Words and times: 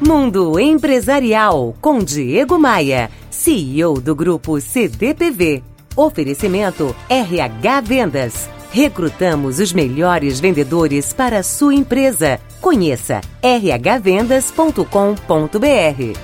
Mundo 0.00 0.60
Empresarial 0.60 1.76
com 1.80 1.98
Diego 1.98 2.56
Maia, 2.56 3.10
CEO 3.30 4.00
do 4.00 4.14
grupo 4.14 4.60
CDPV. 4.60 5.60
Oferecimento 5.96 6.94
RH 7.10 7.80
Vendas. 7.80 8.48
Recrutamos 8.70 9.58
os 9.58 9.72
melhores 9.72 10.38
vendedores 10.38 11.12
para 11.12 11.40
a 11.40 11.42
sua 11.42 11.74
empresa. 11.74 12.38
Conheça 12.60 13.20
rhvendas.com.br. 13.42 16.18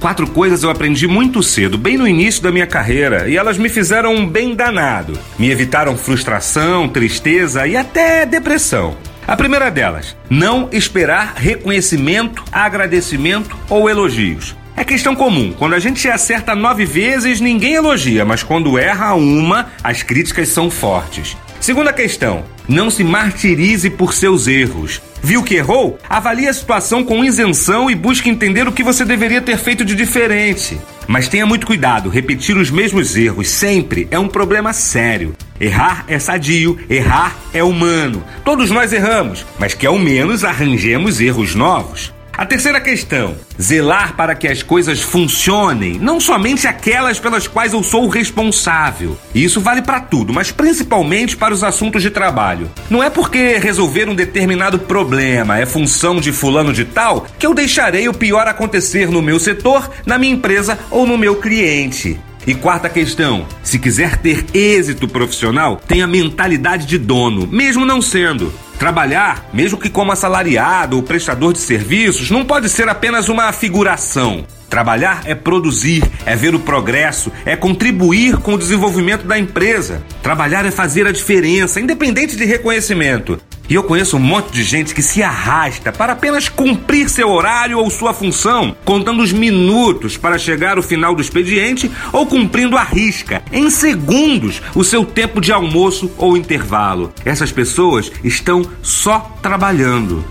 Quatro 0.00 0.26
coisas 0.30 0.62
eu 0.62 0.70
aprendi 0.70 1.06
muito 1.06 1.42
cedo, 1.42 1.76
bem 1.76 1.98
no 1.98 2.08
início 2.08 2.42
da 2.42 2.50
minha 2.50 2.66
carreira, 2.66 3.28
e 3.28 3.36
elas 3.36 3.58
me 3.58 3.68
fizeram 3.68 4.14
um 4.14 4.26
bem 4.26 4.54
danado. 4.54 5.18
Me 5.38 5.50
evitaram 5.50 5.98
frustração, 5.98 6.88
tristeza 6.88 7.66
e 7.66 7.76
até 7.76 8.24
depressão. 8.24 8.96
A 9.26 9.36
primeira 9.36 9.70
delas, 9.70 10.16
não 10.28 10.68
esperar 10.72 11.34
reconhecimento, 11.36 12.44
agradecimento 12.50 13.56
ou 13.70 13.88
elogios. 13.88 14.56
É 14.76 14.84
questão 14.84 15.14
comum. 15.14 15.52
Quando 15.56 15.74
a 15.74 15.78
gente 15.78 16.08
acerta 16.08 16.54
nove 16.54 16.84
vezes, 16.84 17.40
ninguém 17.40 17.74
elogia, 17.74 18.24
mas 18.24 18.42
quando 18.42 18.78
erra 18.78 19.14
uma, 19.14 19.68
as 19.82 20.02
críticas 20.02 20.48
são 20.48 20.70
fortes. 20.70 21.36
Segunda 21.60 21.92
questão: 21.92 22.44
não 22.68 22.90
se 22.90 23.04
martirize 23.04 23.88
por 23.88 24.12
seus 24.12 24.48
erros. 24.48 25.00
Viu 25.22 25.44
que 25.44 25.54
errou? 25.54 25.96
Avalie 26.08 26.48
a 26.48 26.52
situação 26.52 27.04
com 27.04 27.24
isenção 27.24 27.88
e 27.88 27.94
busque 27.94 28.28
entender 28.28 28.66
o 28.66 28.72
que 28.72 28.82
você 28.82 29.04
deveria 29.04 29.40
ter 29.40 29.56
feito 29.56 29.84
de 29.84 29.94
diferente. 29.94 30.80
Mas 31.06 31.28
tenha 31.28 31.46
muito 31.46 31.66
cuidado, 31.66 32.10
repetir 32.10 32.56
os 32.56 32.70
mesmos 32.70 33.16
erros 33.16 33.48
sempre 33.48 34.08
é 34.10 34.18
um 34.18 34.26
problema 34.26 34.72
sério. 34.72 35.36
Errar 35.62 36.04
é 36.08 36.18
sadio, 36.18 36.76
errar 36.90 37.36
é 37.54 37.62
humano. 37.62 38.24
Todos 38.44 38.68
nós 38.68 38.92
erramos, 38.92 39.46
mas 39.60 39.74
que 39.74 39.86
ao 39.86 39.96
menos 39.96 40.42
arranjemos 40.42 41.20
erros 41.20 41.54
novos. 41.54 42.12
A 42.32 42.44
terceira 42.44 42.80
questão: 42.80 43.36
zelar 43.60 44.16
para 44.16 44.34
que 44.34 44.48
as 44.48 44.60
coisas 44.60 45.00
funcionem, 45.00 46.00
não 46.00 46.18
somente 46.18 46.66
aquelas 46.66 47.20
pelas 47.20 47.46
quais 47.46 47.74
eu 47.74 47.82
sou 47.84 48.06
o 48.06 48.08
responsável. 48.08 49.16
E 49.32 49.44
isso 49.44 49.60
vale 49.60 49.82
para 49.82 50.00
tudo, 50.00 50.32
mas 50.32 50.50
principalmente 50.50 51.36
para 51.36 51.54
os 51.54 51.62
assuntos 51.62 52.02
de 52.02 52.10
trabalho. 52.10 52.68
Não 52.90 53.00
é 53.00 53.08
porque 53.08 53.56
resolver 53.58 54.08
um 54.08 54.16
determinado 54.16 54.80
problema 54.80 55.60
é 55.60 55.64
função 55.64 56.20
de 56.20 56.32
fulano 56.32 56.72
de 56.72 56.84
tal 56.84 57.24
que 57.38 57.46
eu 57.46 57.54
deixarei 57.54 58.08
o 58.08 58.14
pior 58.14 58.48
acontecer 58.48 59.08
no 59.08 59.22
meu 59.22 59.38
setor, 59.38 59.88
na 60.04 60.18
minha 60.18 60.34
empresa 60.34 60.76
ou 60.90 61.06
no 61.06 61.16
meu 61.16 61.36
cliente. 61.36 62.18
E 62.46 62.54
quarta 62.54 62.88
questão: 62.88 63.46
se 63.62 63.78
quiser 63.78 64.16
ter 64.16 64.44
êxito 64.52 65.06
profissional, 65.06 65.80
tenha 65.86 66.06
mentalidade 66.06 66.86
de 66.86 66.98
dono, 66.98 67.46
mesmo 67.46 67.84
não 67.84 68.02
sendo. 68.02 68.52
Trabalhar, 68.78 69.48
mesmo 69.52 69.78
que 69.78 69.88
como 69.88 70.10
assalariado 70.10 70.96
ou 70.96 71.02
prestador 71.02 71.52
de 71.52 71.60
serviços, 71.60 72.30
não 72.30 72.44
pode 72.44 72.68
ser 72.68 72.88
apenas 72.88 73.28
uma 73.28 73.52
figuração. 73.52 74.44
Trabalhar 74.68 75.22
é 75.26 75.34
produzir, 75.34 76.02
é 76.24 76.34
ver 76.34 76.54
o 76.54 76.58
progresso, 76.58 77.30
é 77.44 77.54
contribuir 77.54 78.38
com 78.38 78.54
o 78.54 78.58
desenvolvimento 78.58 79.24
da 79.24 79.38
empresa. 79.38 80.02
Trabalhar 80.22 80.64
é 80.64 80.70
fazer 80.70 81.06
a 81.06 81.12
diferença, 81.12 81.78
independente 81.78 82.34
de 82.34 82.44
reconhecimento. 82.44 83.38
E 83.68 83.74
eu 83.74 83.82
conheço 83.82 84.16
um 84.16 84.20
monte 84.20 84.52
de 84.52 84.62
gente 84.62 84.94
que 84.94 85.02
se 85.02 85.22
arrasta 85.22 85.92
para 85.92 86.12
apenas 86.12 86.48
cumprir 86.48 87.08
seu 87.08 87.30
horário 87.30 87.78
ou 87.78 87.90
sua 87.90 88.12
função, 88.12 88.76
contando 88.84 89.22
os 89.22 89.32
minutos 89.32 90.16
para 90.16 90.38
chegar 90.38 90.76
ao 90.76 90.82
final 90.82 91.14
do 91.14 91.22
expediente 91.22 91.90
ou 92.12 92.26
cumprindo 92.26 92.76
a 92.76 92.82
risca, 92.82 93.42
em 93.52 93.70
segundos, 93.70 94.60
o 94.74 94.84
seu 94.84 95.04
tempo 95.04 95.40
de 95.40 95.52
almoço 95.52 96.10
ou 96.18 96.36
intervalo. 96.36 97.12
Essas 97.24 97.52
pessoas 97.52 98.10
estão 98.22 98.62
só 98.82 99.20
trabalhando. 99.42 100.24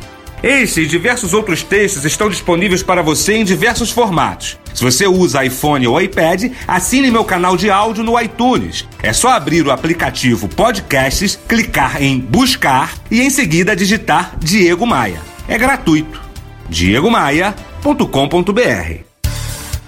Este 0.43 0.81
e 0.81 0.87
diversos 0.87 1.35
outros 1.35 1.61
textos 1.61 2.03
estão 2.03 2.27
disponíveis 2.27 2.81
para 2.81 3.03
você 3.03 3.35
em 3.35 3.43
diversos 3.43 3.91
formatos. 3.91 4.57
Se 4.73 4.83
você 4.83 5.05
usa 5.05 5.45
iPhone 5.45 5.85
ou 5.85 6.01
iPad, 6.01 6.51
assine 6.67 7.11
meu 7.11 7.23
canal 7.23 7.55
de 7.55 7.69
áudio 7.69 8.03
no 8.03 8.19
iTunes. 8.19 8.87
É 9.03 9.13
só 9.13 9.29
abrir 9.29 9.67
o 9.67 9.71
aplicativo 9.71 10.47
Podcasts, 10.47 11.39
clicar 11.47 12.01
em 12.01 12.19
Buscar 12.19 12.91
e 13.11 13.21
em 13.21 13.29
seguida 13.29 13.75
digitar 13.75 14.35
Diego 14.39 14.87
Maia. 14.87 15.21
É 15.47 15.59
gratuito. 15.59 16.19
diegomaia.com.br 16.67 19.03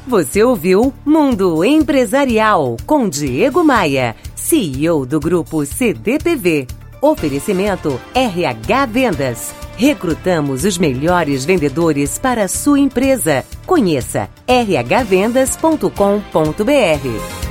Você 0.06 0.44
ouviu 0.44 0.94
Mundo 1.04 1.64
Empresarial 1.64 2.78
com 2.86 3.10
Diego 3.10 3.64
Maia, 3.64 4.16
CEO 4.36 5.04
do 5.04 5.20
grupo 5.20 5.66
CDPV. 5.66 6.68
Oferecimento 7.02 8.00
RH 8.14 8.86
Vendas. 8.86 9.63
Recrutamos 9.76 10.66
os 10.66 10.78
melhores 10.78 11.46
vendedores 11.46 12.20
para 12.20 12.44
a 12.44 12.48
sua 12.48 12.80
empresa. 12.80 13.44
Conheça 13.66 14.30
rhvendas.com.br. 14.48 17.43